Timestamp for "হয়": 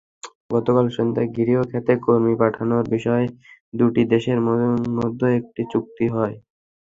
6.15-6.35